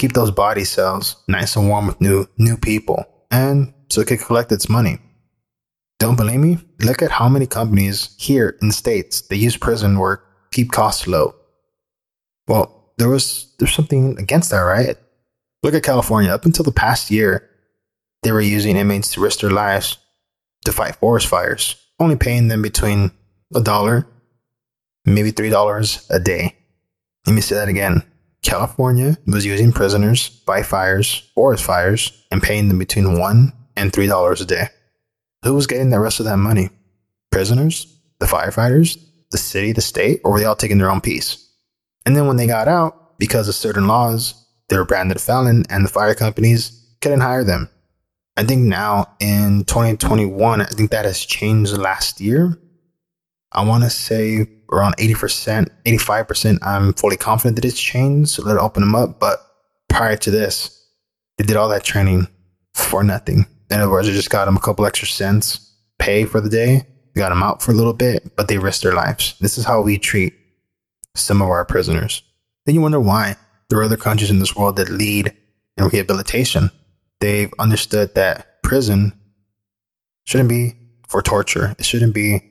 keep 0.00 0.14
those 0.14 0.30
body 0.30 0.64
cells 0.64 1.22
nice 1.28 1.56
and 1.56 1.68
warm 1.68 1.86
with 1.86 2.00
new 2.00 2.26
new 2.38 2.56
people, 2.56 3.04
and 3.30 3.74
so 3.90 4.00
it 4.00 4.08
can 4.08 4.16
collect 4.16 4.50
its 4.50 4.68
money. 4.68 4.98
Don't 5.98 6.16
believe 6.16 6.40
me? 6.40 6.58
Look 6.80 7.02
at 7.02 7.10
how 7.10 7.28
many 7.28 7.46
companies 7.46 8.16
here 8.18 8.56
in 8.62 8.68
the 8.68 8.74
States 8.74 9.20
that 9.28 9.36
use 9.36 9.58
prison 9.58 9.98
work 9.98 10.24
keep 10.52 10.72
costs 10.72 11.06
low. 11.06 11.34
Well, 12.48 12.92
there 12.96 13.10
was 13.10 13.54
there's 13.58 13.74
something 13.74 14.18
against 14.18 14.50
that, 14.50 14.60
right? 14.60 14.96
Look 15.62 15.74
at 15.74 15.82
California. 15.82 16.30
Up 16.30 16.46
until 16.46 16.64
the 16.64 16.72
past 16.72 17.10
year, 17.10 17.50
they 18.22 18.32
were 18.32 18.40
using 18.40 18.76
inmates 18.76 19.12
to 19.12 19.20
risk 19.20 19.40
their 19.40 19.50
lives 19.50 19.98
to 20.64 20.72
fight 20.72 20.96
forest 20.96 21.26
fires, 21.26 21.76
only 21.98 22.16
paying 22.16 22.48
them 22.48 22.62
between 22.62 23.10
a 23.54 23.60
dollar, 23.60 24.06
maybe 25.04 25.30
three 25.30 25.50
dollars 25.50 26.06
a 26.08 26.18
day. 26.18 26.56
Let 27.26 27.34
me 27.34 27.42
say 27.42 27.56
that 27.56 27.68
again. 27.68 28.02
California 28.42 29.18
was 29.26 29.44
using 29.44 29.72
prisoners, 29.72 30.28
by 30.46 30.62
fires, 30.62 31.30
forest 31.34 31.64
fires, 31.64 32.26
and 32.30 32.42
paying 32.42 32.68
them 32.68 32.78
between 32.78 33.18
one 33.18 33.52
and 33.76 33.92
three 33.92 34.06
dollars 34.06 34.40
a 34.40 34.46
day. 34.46 34.68
Who 35.44 35.54
was 35.54 35.66
getting 35.66 35.90
the 35.90 36.00
rest 36.00 36.20
of 36.20 36.26
that 36.26 36.36
money? 36.36 36.70
Prisoners, 37.30 37.98
the 38.18 38.26
firefighters, 38.26 38.98
the 39.30 39.38
city, 39.38 39.72
the 39.72 39.80
state, 39.80 40.20
or 40.24 40.32
were 40.32 40.40
they 40.40 40.44
all 40.44 40.56
taking 40.56 40.78
their 40.78 40.90
own 40.90 41.00
piece? 41.00 41.48
And 42.04 42.16
then 42.16 42.26
when 42.26 42.36
they 42.36 42.46
got 42.46 42.68
out, 42.68 43.18
because 43.18 43.48
of 43.48 43.54
certain 43.54 43.86
laws, 43.86 44.34
they 44.68 44.76
were 44.76 44.84
branded 44.84 45.16
a 45.16 45.20
felon, 45.20 45.64
and 45.68 45.84
the 45.84 45.90
fire 45.90 46.14
companies 46.14 46.96
couldn't 47.00 47.20
hire 47.20 47.44
them. 47.44 47.68
I 48.36 48.44
think 48.44 48.62
now 48.62 49.16
in 49.20 49.64
2021, 49.64 50.62
I 50.62 50.64
think 50.64 50.90
that 50.90 51.04
has 51.04 51.20
changed 51.20 51.76
last 51.76 52.20
year. 52.20 52.58
I 53.52 53.64
want 53.64 53.84
to 53.84 53.90
say 53.90 54.46
around 54.72 54.96
80%, 54.96 55.68
85%, 55.84 56.58
I'm 56.62 56.92
fully 56.94 57.16
confident 57.16 57.56
that 57.56 57.64
it's 57.64 57.80
changed. 57.80 58.30
So 58.30 58.42
let 58.44 58.56
it 58.56 58.60
open 58.60 58.82
them 58.82 58.94
up. 58.94 59.18
But 59.18 59.40
prior 59.88 60.16
to 60.16 60.30
this, 60.30 60.76
they 61.38 61.44
did 61.44 61.56
all 61.56 61.68
that 61.70 61.84
training 61.84 62.28
for 62.74 63.02
nothing. 63.02 63.46
In 63.70 63.80
other 63.80 63.90
words, 63.90 64.06
they 64.06 64.14
just 64.14 64.30
got 64.30 64.44
them 64.44 64.56
a 64.56 64.60
couple 64.60 64.86
extra 64.86 65.08
cents 65.08 65.74
pay 65.98 66.24
for 66.24 66.40
the 66.40 66.48
day, 66.48 66.86
got 67.14 67.28
them 67.30 67.42
out 67.42 67.62
for 67.62 67.72
a 67.72 67.74
little 67.74 67.92
bit, 67.92 68.36
but 68.36 68.48
they 68.48 68.58
risked 68.58 68.82
their 68.82 68.94
lives. 68.94 69.34
This 69.40 69.58
is 69.58 69.64
how 69.64 69.82
we 69.82 69.98
treat 69.98 70.34
some 71.14 71.42
of 71.42 71.48
our 71.48 71.64
prisoners. 71.64 72.22
Then 72.66 72.74
you 72.74 72.80
wonder 72.80 73.00
why 73.00 73.36
There 73.68 73.78
are 73.78 73.84
other 73.84 73.96
countries 73.96 74.30
in 74.30 74.40
this 74.40 74.56
world 74.56 74.76
that 74.76 74.90
lead 74.90 75.32
in 75.76 75.84
rehabilitation. 75.84 76.70
They've 77.20 77.52
understood 77.58 78.14
that 78.16 78.62
prison 78.64 79.12
shouldn't 80.24 80.48
be 80.48 80.74
for 81.08 81.22
torture. 81.22 81.76
It 81.78 81.84
shouldn't 81.84 82.14
be 82.14 82.49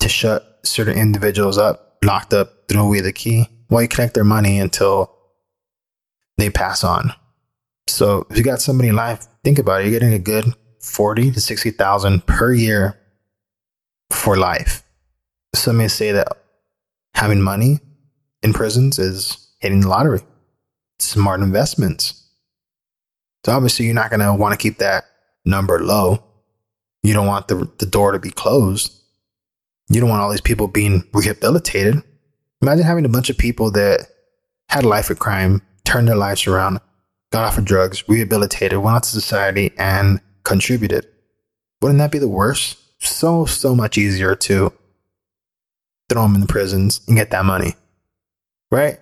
to 0.00 0.08
shut 0.08 0.60
certain 0.62 0.98
individuals 0.98 1.58
up, 1.58 1.98
locked 2.04 2.34
up, 2.34 2.68
throw 2.68 2.86
away 2.86 3.00
the 3.00 3.12
key 3.12 3.48
while 3.68 3.82
you 3.82 3.88
collect 3.88 4.14
their 4.14 4.24
money 4.24 4.58
until 4.58 5.12
they 6.38 6.50
pass 6.50 6.84
on. 6.84 7.12
So 7.88 8.26
if 8.30 8.36
you 8.36 8.42
got 8.42 8.60
somebody 8.60 8.88
alive, 8.90 9.26
think 9.44 9.58
about 9.58 9.80
it. 9.80 9.84
You're 9.84 9.98
getting 9.98 10.14
a 10.14 10.18
good 10.18 10.44
forty 10.80 11.30
to 11.30 11.40
sixty 11.40 11.70
thousand 11.70 12.26
per 12.26 12.52
year 12.52 12.98
for 14.10 14.36
life. 14.36 14.82
Some 15.54 15.78
may 15.78 15.88
say 15.88 16.12
that 16.12 16.28
having 17.14 17.40
money 17.40 17.80
in 18.42 18.52
prisons 18.52 18.98
is 18.98 19.54
hitting 19.60 19.80
the 19.80 19.88
lottery. 19.88 20.20
Smart 20.98 21.40
investments. 21.40 22.28
So 23.44 23.52
obviously 23.52 23.86
you're 23.86 23.94
not 23.94 24.10
gonna 24.10 24.34
want 24.34 24.52
to 24.52 24.62
keep 24.62 24.78
that 24.78 25.04
number 25.44 25.80
low. 25.80 26.22
You 27.02 27.14
don't 27.14 27.26
want 27.26 27.48
the, 27.48 27.70
the 27.78 27.86
door 27.86 28.12
to 28.12 28.18
be 28.18 28.30
closed. 28.30 28.92
You 29.88 30.00
don't 30.00 30.10
want 30.10 30.22
all 30.22 30.30
these 30.30 30.40
people 30.40 30.68
being 30.68 31.04
rehabilitated. 31.12 32.02
Imagine 32.62 32.84
having 32.84 33.04
a 33.04 33.10
bunch 33.10 33.30
of 33.30 33.38
people 33.38 33.70
that 33.72 34.08
had 34.68 34.84
a 34.84 34.88
life 34.88 35.10
of 35.10 35.18
crime, 35.18 35.62
turned 35.84 36.08
their 36.08 36.16
lives 36.16 36.46
around, 36.46 36.80
got 37.30 37.44
off 37.44 37.58
of 37.58 37.64
drugs, 37.64 38.08
rehabilitated, 38.08 38.78
went 38.78 38.96
out 38.96 39.02
to 39.04 39.08
society, 39.08 39.72
and 39.78 40.20
contributed. 40.42 41.06
Wouldn't 41.80 41.98
that 41.98 42.10
be 42.10 42.18
the 42.18 42.28
worst? 42.28 42.78
So, 42.98 43.44
so 43.44 43.74
much 43.74 43.98
easier 43.98 44.34
to 44.34 44.72
throw 46.08 46.22
them 46.22 46.34
in 46.34 46.40
the 46.40 46.46
prisons 46.46 47.00
and 47.06 47.16
get 47.16 47.30
that 47.30 47.44
money, 47.44 47.74
right? 48.70 48.98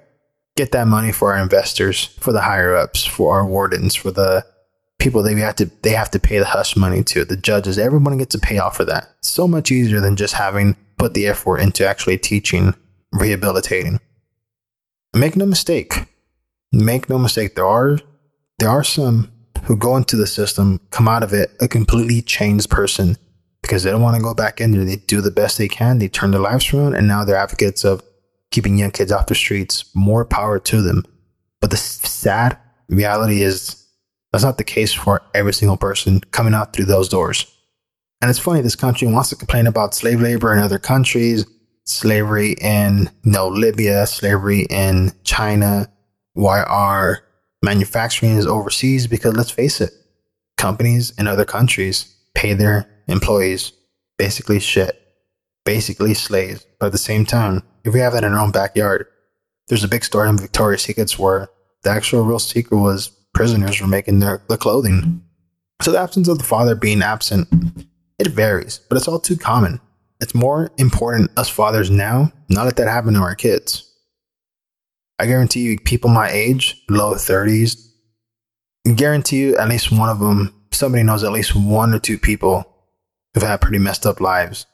Get 0.57 0.73
that 0.73 0.87
money 0.87 1.13
for 1.13 1.33
our 1.33 1.43
investors, 1.43 2.05
for 2.05 2.33
the 2.33 2.43
higher 2.43 2.75
ups, 2.75 3.05
for 3.05 3.35
our 3.35 3.47
wardens, 3.47 3.95
for 3.95 4.11
the 4.11 4.45
people 5.05 5.23
they 5.23 5.35
have 5.35 5.55
to 5.57 5.67
they 5.83 5.91
have 5.91 6.11
to 6.11 6.19
pay 6.19 6.39
the 6.39 6.47
hush 6.47 6.77
money 6.77 7.05
to, 7.05 7.25
the 7.25 7.37
judges. 7.37 7.79
Everyone 7.79 8.19
gets 8.19 8.35
a 8.35 8.41
payoff 8.41 8.77
for 8.77 8.85
that. 8.87 9.15
So 9.21 9.47
much 9.47 9.71
easier 9.71 10.01
than 10.01 10.17
just 10.17 10.35
having 10.35 10.77
put 10.97 11.15
the 11.15 11.27
effort 11.27 11.59
into 11.59 11.87
actually 11.87 12.19
teaching, 12.19 12.75
rehabilitating. 13.13 14.01
Make 15.15 15.37
no 15.37 15.47
mistake. 15.47 16.07
Make 16.73 17.09
no 17.09 17.19
mistake. 17.19 17.55
There 17.55 17.67
are 17.67 17.99
there 18.59 18.71
are 18.71 18.83
some 18.83 19.31
who 19.65 19.77
go 19.77 19.97
into 19.97 20.17
the 20.17 20.27
system, 20.27 20.81
come 20.91 21.07
out 21.07 21.23
of 21.23 21.33
it 21.33 21.55
a 21.61 21.69
completely 21.69 22.23
changed 22.23 22.71
person 22.71 23.17
because 23.63 23.83
they 23.83 23.91
don't 23.91 24.03
want 24.03 24.17
to 24.17 24.23
go 24.23 24.35
back 24.35 24.61
in 24.61 24.73
there. 24.73 24.85
They 24.85 24.97
do 24.97 25.21
the 25.21 25.31
best 25.31 25.59
they 25.59 25.69
can. 25.69 25.99
They 25.99 26.09
turn 26.09 26.33
their 26.33 26.41
lives 26.41 26.73
around, 26.73 26.95
and 26.95 27.07
now 27.07 27.25
they're 27.25 27.37
advocates 27.37 27.85
of 27.85 28.03
keeping 28.51 28.79
young 28.79 28.91
kids 28.91 29.13
off 29.13 29.27
the 29.27 29.35
streets. 29.35 29.85
More 29.95 30.25
power 30.25 30.59
to 30.61 30.83
them. 30.83 31.05
But 31.61 31.71
the 31.71 31.77
sad 31.77 32.59
reality 32.89 33.43
is 33.43 33.84
that's 34.35 34.43
not 34.43 34.59
the 34.59 34.65
case 34.65 34.93
for 34.93 35.23
every 35.33 35.53
single 35.53 35.77
person 35.77 36.21
coming 36.33 36.55
out 36.55 36.73
through 36.73 36.87
those 36.87 37.09
doors. 37.09 37.47
And 38.21 38.29
it's 38.29 38.41
funny, 38.41 38.63
this 38.63 38.75
country 38.75 39.07
wants 39.07 39.29
to 39.29 39.37
complain 39.37 39.69
about 39.69 39.95
slave 39.95 40.21
labor 40.21 40.53
in 40.53 40.59
other 40.59 40.81
countries, 40.81 41.47
slavery 41.85 42.57
in 42.61 43.11
you 43.23 43.31
know, 43.31 43.47
Libya, 43.47 44.09
slavery 44.09 44.67
in 44.71 45.13
China. 45.23 45.89
Why 46.33 46.65
our 46.65 47.23
manufacturing 47.63 48.37
is 48.37 48.45
overseas? 48.45 49.07
Because 49.07 49.37
let's 49.37 49.53
face 49.53 49.81
it, 49.81 49.93
companies 50.57 51.13
in 51.17 51.29
other 51.29 51.45
countries 51.45 52.13
pay 52.35 52.55
their 52.55 52.91
employees 53.07 53.71
basically 54.19 54.59
shit, 54.59 55.01
basically 55.65 56.13
slaves. 56.13 56.67
But 56.81 56.87
at 56.87 56.93
the 56.93 56.99
same 56.99 57.25
time, 57.25 57.63
if 57.85 57.95
we 57.95 58.01
have 58.01 58.15
that 58.15 58.25
in 58.25 58.33
our 58.33 58.41
own 58.41 58.51
backyard, 58.51 59.07
there's 59.69 59.85
a 59.85 59.89
big 59.89 60.05
story 60.05 60.29
in 60.29 60.39
Victoria's 60.39 60.83
Secrets 60.83 61.17
where 61.17 61.51
the 61.85 61.91
actual 61.91 62.25
real 62.25 62.41
secret 62.41 62.79
was 62.79 63.13
prisoners 63.35 63.81
were 63.81 63.87
making 63.87 64.21
their 64.21 64.43
the 64.49 64.57
clothing. 64.57 65.23
So 65.83 65.93
the 65.93 65.99
absence 65.99 66.29
of 66.29 66.39
the 66.39 66.45
father 66.45 66.75
being 66.75 67.03
absent, 67.03 67.49
it 68.19 68.29
varies, 68.29 68.81
but 68.89 68.97
it's 68.97 69.09
all 69.09 69.19
too 69.19 69.37
common. 69.37 69.81
It's 70.21 70.35
more 70.35 70.71
important 70.79 71.37
us 71.37 71.49
fathers 71.49 71.91
now 71.91 72.33
not 72.49 72.65
let 72.65 72.77
that 72.77 72.89
happen 72.89 73.15
to 73.15 73.21
our 73.21 73.35
kids. 73.35 73.91
I 75.19 75.27
guarantee 75.27 75.61
you, 75.61 75.79
people 75.79 76.11
my 76.11 76.31
age, 76.31 76.83
low 76.89 77.15
30s, 77.15 77.77
guarantee 78.97 79.39
you 79.39 79.57
at 79.57 79.69
least 79.69 79.93
one 79.93 80.09
of 80.09 80.19
them, 80.19 80.55
somebody 80.73 81.03
knows 81.03 81.25
at 81.25 81.33
least 81.33 81.55
one 81.55 81.95
or 81.95 81.99
two 81.99 82.19
people 82.19 82.65
who've 83.33 83.43
had 83.43 83.61
pretty 83.61 83.79
messed 83.79 84.07
up 84.07 84.21
lives. 84.21 84.67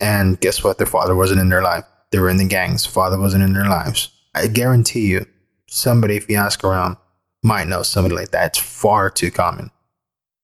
And 0.00 0.40
guess 0.40 0.62
what? 0.62 0.78
Their 0.78 0.86
father 0.86 1.14
wasn't 1.14 1.40
in 1.40 1.48
their 1.48 1.62
life. 1.62 1.84
They 2.10 2.18
were 2.18 2.28
in 2.28 2.36
the 2.36 2.46
gangs. 2.46 2.84
Father 2.84 3.18
wasn't 3.18 3.44
in 3.44 3.52
their 3.52 3.68
lives. 3.68 4.10
I 4.34 4.46
guarantee 4.48 5.06
you, 5.06 5.26
somebody, 5.68 6.16
if 6.16 6.28
you 6.28 6.36
ask 6.36 6.62
around, 6.62 6.96
might 7.44 7.68
know 7.68 7.82
somebody 7.82 8.16
like 8.16 8.30
that. 8.30 8.46
It's 8.46 8.58
far 8.58 9.10
too 9.10 9.30
common. 9.30 9.70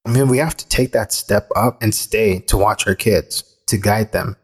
I 0.06 0.12
mean, 0.12 0.28
we 0.28 0.38
have 0.38 0.56
to 0.56 0.68
take 0.68 0.92
that 0.92 1.12
step 1.12 1.48
up 1.56 1.82
and 1.82 1.94
stay 1.94 2.40
to 2.40 2.56
watch 2.56 2.86
our 2.86 2.94
kids, 2.94 3.42
to 3.66 3.76
guide 3.76 4.12
them. 4.12 4.36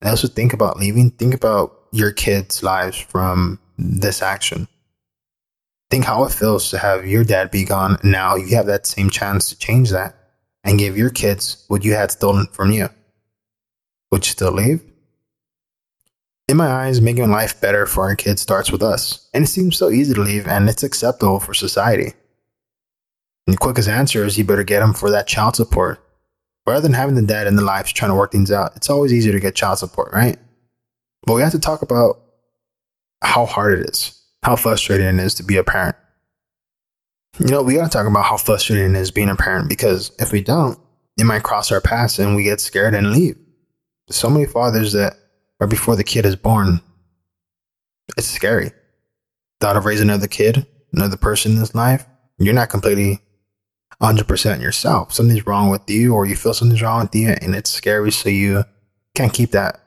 And 0.00 0.10
also 0.10 0.28
think 0.28 0.52
about 0.52 0.78
leaving. 0.78 1.10
Think 1.10 1.34
about 1.34 1.72
your 1.92 2.12
kids' 2.12 2.62
lives 2.62 2.96
from 2.96 3.58
this 3.76 4.22
action. 4.22 4.68
Think 5.90 6.04
how 6.04 6.24
it 6.24 6.32
feels 6.32 6.70
to 6.70 6.78
have 6.78 7.06
your 7.06 7.24
dad 7.24 7.50
be 7.50 7.64
gone. 7.64 7.98
Now 8.04 8.36
you 8.36 8.54
have 8.56 8.66
that 8.66 8.86
same 8.86 9.10
chance 9.10 9.48
to 9.48 9.58
change 9.58 9.90
that 9.90 10.14
and 10.64 10.78
give 10.78 10.96
your 10.96 11.10
kids 11.10 11.64
what 11.68 11.84
you 11.84 11.94
had 11.94 12.10
stolen 12.10 12.46
from 12.52 12.70
you. 12.70 12.88
Would 14.10 14.26
you 14.26 14.32
still 14.32 14.52
leave? 14.52 14.87
In 16.48 16.56
my 16.56 16.66
eyes, 16.66 17.02
making 17.02 17.30
life 17.30 17.60
better 17.60 17.84
for 17.84 18.04
our 18.04 18.16
kids 18.16 18.40
starts 18.40 18.72
with 18.72 18.82
us. 18.82 19.28
And 19.34 19.44
it 19.44 19.48
seems 19.48 19.76
so 19.76 19.90
easy 19.90 20.14
to 20.14 20.22
leave 20.22 20.48
and 20.48 20.68
it's 20.68 20.82
acceptable 20.82 21.40
for 21.40 21.52
society. 21.52 22.14
And 23.46 23.54
the 23.54 23.58
quickest 23.58 23.88
answer 23.88 24.24
is 24.24 24.38
you 24.38 24.44
better 24.44 24.64
get 24.64 24.80
them 24.80 24.94
for 24.94 25.10
that 25.10 25.26
child 25.26 25.56
support. 25.56 26.02
Rather 26.66 26.80
than 26.80 26.94
having 26.94 27.14
the 27.14 27.22
dad 27.22 27.46
in 27.46 27.56
the 27.56 27.62
lives 27.62 27.92
trying 27.92 28.10
to 28.10 28.14
work 28.14 28.32
things 28.32 28.50
out, 28.50 28.76
it's 28.76 28.90
always 28.90 29.12
easier 29.12 29.32
to 29.32 29.40
get 29.40 29.54
child 29.54 29.78
support, 29.78 30.12
right? 30.12 30.38
But 31.26 31.34
we 31.34 31.42
have 31.42 31.52
to 31.52 31.58
talk 31.58 31.82
about 31.82 32.20
how 33.22 33.44
hard 33.44 33.78
it 33.78 33.90
is, 33.90 34.18
how 34.42 34.56
frustrating 34.56 35.06
it 35.06 35.18
is 35.18 35.34
to 35.34 35.42
be 35.42 35.56
a 35.56 35.64
parent. 35.64 35.96
You 37.38 37.48
know, 37.48 37.62
we 37.62 37.74
got 37.74 37.84
to 37.84 37.90
talk 37.90 38.06
about 38.06 38.24
how 38.24 38.36
frustrating 38.38 38.94
it 38.94 38.98
is 38.98 39.10
being 39.10 39.28
a 39.28 39.36
parent 39.36 39.68
because 39.68 40.12
if 40.18 40.32
we 40.32 40.40
don't, 40.40 40.78
it 41.18 41.24
might 41.24 41.42
cross 41.42 41.70
our 41.70 41.80
paths 41.80 42.18
and 42.18 42.34
we 42.34 42.42
get 42.42 42.60
scared 42.60 42.94
and 42.94 43.12
leave. 43.12 43.36
So 44.08 44.30
many 44.30 44.46
fathers 44.46 44.92
that 44.92 45.14
right 45.60 45.70
before 45.70 45.96
the 45.96 46.04
kid 46.04 46.24
is 46.26 46.36
born, 46.36 46.80
it's 48.16 48.28
scary. 48.28 48.72
Thought 49.60 49.76
of 49.76 49.84
raising 49.84 50.08
another 50.08 50.28
kid, 50.28 50.66
another 50.92 51.16
person 51.16 51.52
in 51.52 51.58
this 51.58 51.74
life, 51.74 52.06
you're 52.38 52.54
not 52.54 52.70
completely 52.70 53.20
100% 54.00 54.60
yourself. 54.60 55.12
Something's 55.12 55.46
wrong 55.46 55.70
with 55.70 55.88
you, 55.88 56.14
or 56.14 56.26
you 56.26 56.36
feel 56.36 56.54
something's 56.54 56.82
wrong 56.82 57.02
with 57.02 57.14
you, 57.14 57.28
and 57.28 57.54
it's 57.54 57.70
scary. 57.70 58.12
So 58.12 58.28
you 58.28 58.64
can't 59.14 59.32
keep 59.32 59.50
that 59.50 59.80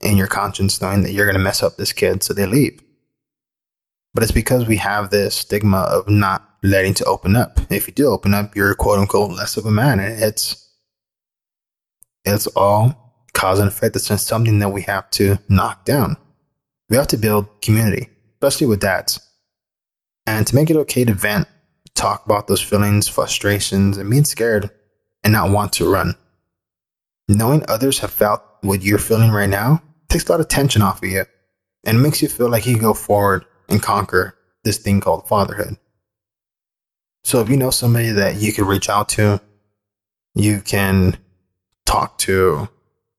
in 0.00 0.16
your 0.16 0.26
conscience, 0.26 0.80
knowing 0.80 1.02
that 1.02 1.12
you're 1.12 1.26
going 1.26 1.38
to 1.38 1.42
mess 1.42 1.62
up 1.62 1.76
this 1.76 1.92
kid, 1.92 2.22
so 2.22 2.34
they 2.34 2.46
leave. 2.46 2.80
But 4.12 4.22
it's 4.22 4.32
because 4.32 4.66
we 4.66 4.76
have 4.76 5.10
this 5.10 5.34
stigma 5.34 5.78
of 5.78 6.08
not 6.08 6.48
letting 6.62 6.94
to 6.94 7.04
open 7.04 7.34
up. 7.34 7.58
If 7.70 7.88
you 7.88 7.94
do 7.94 8.08
open 8.08 8.34
up, 8.34 8.54
you're 8.54 8.74
quote 8.74 8.98
unquote 8.98 9.32
less 9.32 9.56
of 9.56 9.66
a 9.66 9.70
man, 9.70 9.98
and 9.98 10.22
it's 10.22 10.60
it's 12.24 12.46
all 12.48 13.03
cause 13.34 13.58
and 13.58 13.68
effect. 13.68 13.96
It's 13.96 14.08
just 14.08 14.26
something 14.26 14.60
that 14.60 14.70
we 14.70 14.82
have 14.82 15.10
to 15.10 15.38
knock 15.48 15.84
down. 15.84 16.16
We 16.88 16.96
have 16.96 17.08
to 17.08 17.16
build 17.16 17.60
community, 17.60 18.08
especially 18.34 18.68
with 18.68 18.80
dads. 18.80 19.20
And 20.26 20.46
to 20.46 20.54
make 20.54 20.70
it 20.70 20.76
okay 20.76 21.04
to 21.04 21.12
vent, 21.12 21.46
talk 21.94 22.24
about 22.24 22.46
those 22.46 22.62
feelings, 22.62 23.08
frustrations, 23.08 23.98
and 23.98 24.10
being 24.10 24.24
scared 24.24 24.70
and 25.22 25.32
not 25.32 25.50
want 25.50 25.72
to 25.74 25.90
run. 25.90 26.14
Knowing 27.28 27.64
others 27.68 27.98
have 27.98 28.10
felt 28.10 28.42
what 28.62 28.82
you're 28.82 28.98
feeling 28.98 29.30
right 29.30 29.48
now 29.48 29.82
takes 30.08 30.28
a 30.28 30.32
lot 30.32 30.40
of 30.40 30.48
tension 30.48 30.82
off 30.82 31.02
of 31.02 31.08
you 31.08 31.24
and 31.84 32.02
makes 32.02 32.22
you 32.22 32.28
feel 32.28 32.48
like 32.48 32.66
you 32.66 32.74
can 32.74 32.82
go 32.82 32.94
forward 32.94 33.44
and 33.68 33.82
conquer 33.82 34.36
this 34.62 34.78
thing 34.78 35.00
called 35.00 35.28
fatherhood. 35.28 35.76
So 37.24 37.40
if 37.40 37.48
you 37.48 37.56
know 37.56 37.70
somebody 37.70 38.10
that 38.10 38.36
you 38.36 38.52
can 38.52 38.66
reach 38.66 38.88
out 38.88 39.08
to, 39.10 39.40
you 40.34 40.60
can 40.60 41.16
talk 41.86 42.18
to, 42.18 42.68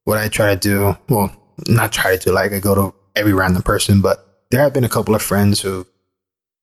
what 0.06 0.18
I 0.18 0.30
try 0.30 0.56
to 0.56 0.60
do, 0.60 0.98
well, 1.10 1.36
not 1.68 1.92
try 1.92 2.16
to 2.16 2.32
like 2.32 2.54
I 2.54 2.60
go 2.60 2.76
to 2.76 2.96
every 3.16 3.34
random 3.34 3.64
person, 3.64 4.02
but 4.02 4.44
there 4.52 4.62
have 4.62 4.74
been 4.74 4.84
a 4.84 4.90
couple 4.90 5.16
of 5.16 5.22
friends 5.22 5.62
who 5.62 5.86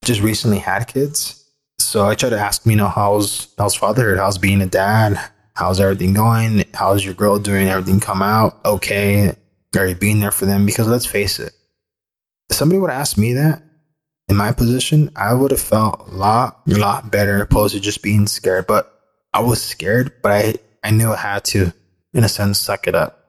just 0.04 0.20
recently 0.20 0.58
had 0.58 0.86
kids. 0.86 1.38
So 1.78 2.06
I 2.06 2.14
try 2.14 2.30
to 2.30 2.38
ask, 2.38 2.64
you 2.64 2.76
know, 2.76 2.88
how's 2.88 3.52
how's 3.58 3.74
fatherhood? 3.74 4.18
How's 4.18 4.38
being 4.38 4.62
a 4.62 4.66
dad? 4.66 5.18
How's 5.54 5.80
everything 5.80 6.14
going? 6.14 6.64
How's 6.72 7.04
your 7.04 7.14
girl 7.14 7.38
doing? 7.38 7.68
Everything 7.68 8.00
come 8.00 8.22
out 8.22 8.58
okay? 8.64 9.36
Are 9.76 9.86
you 9.86 9.94
being 9.94 10.20
there 10.20 10.30
for 10.30 10.46
them? 10.46 10.64
Because 10.64 10.86
let's 10.86 11.06
face 11.06 11.40
it, 11.40 11.52
if 12.48 12.56
somebody 12.56 12.78
would 12.78 12.90
ask 12.90 13.18
me 13.18 13.32
that 13.34 13.62
in 14.28 14.36
my 14.36 14.52
position, 14.52 15.10
I 15.16 15.34
would 15.34 15.50
have 15.50 15.60
felt 15.60 16.08
a 16.08 16.14
lot, 16.14 16.60
a 16.68 16.74
lot 16.74 17.10
better 17.10 17.40
opposed 17.42 17.74
to 17.74 17.80
just 17.80 18.02
being 18.02 18.26
scared. 18.26 18.66
But 18.66 18.92
I 19.32 19.40
was 19.40 19.62
scared, 19.62 20.12
but 20.22 20.32
I, 20.32 20.54
I 20.84 20.90
knew 20.90 21.12
I 21.12 21.16
had 21.16 21.44
to, 21.46 21.72
in 22.12 22.22
a 22.22 22.28
sense, 22.28 22.58
suck 22.58 22.86
it 22.86 22.94
up 22.94 23.21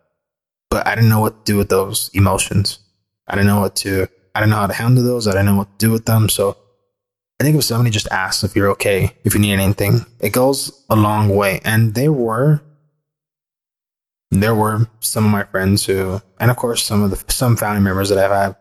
but 0.73 0.87
I 0.87 0.95
didn't 0.95 1.11
know 1.11 1.19
what 1.19 1.45
to 1.45 1.51
do 1.51 1.55
with 1.55 1.69
those 1.69 2.09
emotions. 2.15 2.79
I 3.27 3.35
didn't 3.35 3.45
know 3.45 3.61
what 3.61 3.75
to 3.83 4.07
I 4.33 4.39
don't 4.39 4.49
know 4.49 4.55
how 4.55 4.65
to 4.65 4.73
handle 4.73 5.03
those. 5.03 5.27
I 5.27 5.33
didn't 5.33 5.45
know 5.45 5.57
what 5.57 5.77
to 5.77 5.85
do 5.85 5.91
with 5.91 6.05
them. 6.05 6.29
So 6.29 6.57
I 7.39 7.43
think 7.43 7.55
if 7.55 7.63
somebody 7.63 7.91
just 7.91 8.07
asks 8.09 8.43
if 8.43 8.55
you're 8.55 8.71
okay, 8.71 9.11
if 9.23 9.35
you 9.35 9.39
need 9.39 9.53
anything, 9.53 10.03
it 10.19 10.31
goes 10.31 10.83
a 10.89 10.95
long 10.95 11.29
way. 11.29 11.61
And 11.63 11.93
there 11.93 12.11
were, 12.11 12.63
there 14.31 14.55
were 14.55 14.89
some 14.99 15.25
of 15.25 15.31
my 15.31 15.43
friends 15.43 15.85
who, 15.85 16.19
and 16.39 16.49
of 16.49 16.57
course, 16.57 16.83
some 16.83 17.03
of 17.03 17.11
the, 17.11 17.31
some 17.31 17.55
family 17.55 17.81
members 17.81 18.09
that 18.09 18.17
I've 18.17 18.31
had 18.31 18.55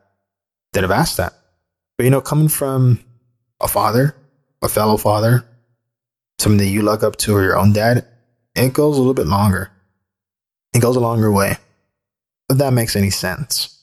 that 0.74 0.82
have 0.82 0.90
asked 0.90 1.16
that. 1.16 1.32
But 1.96 2.04
you 2.04 2.10
know, 2.10 2.20
coming 2.20 2.48
from 2.48 3.00
a 3.58 3.68
father, 3.68 4.14
a 4.60 4.68
fellow 4.68 4.98
father, 4.98 5.46
somebody 6.38 6.66
that 6.66 6.72
you 6.72 6.82
look 6.82 7.02
up 7.02 7.16
to 7.16 7.34
or 7.34 7.42
your 7.42 7.56
own 7.56 7.72
dad, 7.72 8.06
it 8.54 8.74
goes 8.74 8.98
a 8.98 9.00
little 9.00 9.14
bit 9.14 9.26
longer. 9.26 9.70
It 10.74 10.82
goes 10.82 10.96
a 10.96 11.00
longer 11.00 11.32
way. 11.32 11.56
If 12.52 12.58
that 12.58 12.72
makes 12.72 12.96
any 12.96 13.10
sense. 13.10 13.82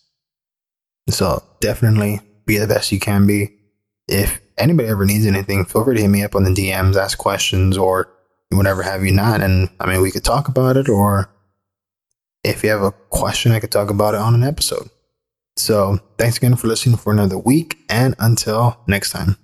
So 1.09 1.43
definitely 1.59 2.21
be 2.45 2.57
the 2.57 2.67
best 2.67 2.91
you 2.91 2.99
can 2.99 3.27
be. 3.27 3.55
If 4.07 4.39
anybody 4.57 4.89
ever 4.89 5.05
needs 5.05 5.25
anything, 5.25 5.65
feel 5.65 5.83
free 5.83 5.95
to 5.95 6.01
hit 6.01 6.07
me 6.07 6.23
up 6.23 6.35
on 6.35 6.43
the 6.43 6.51
DMs, 6.51 6.95
ask 6.95 7.17
questions, 7.17 7.77
or 7.77 8.11
whatever 8.51 8.83
have 8.83 9.03
you 9.03 9.11
not. 9.11 9.41
And 9.41 9.69
I 9.79 9.87
mean, 9.87 10.01
we 10.01 10.11
could 10.11 10.23
talk 10.23 10.47
about 10.47 10.77
it, 10.77 10.87
or 10.87 11.33
if 12.43 12.63
you 12.63 12.69
have 12.69 12.81
a 12.81 12.91
question, 12.91 13.51
I 13.51 13.59
could 13.59 13.71
talk 13.71 13.89
about 13.89 14.13
it 14.13 14.21
on 14.21 14.35
an 14.35 14.43
episode. 14.43 14.89
So 15.57 15.99
thanks 16.17 16.37
again 16.37 16.55
for 16.55 16.67
listening 16.67 16.97
for 16.97 17.11
another 17.11 17.37
week, 17.37 17.77
and 17.89 18.15
until 18.19 18.79
next 18.87 19.11
time. 19.11 19.37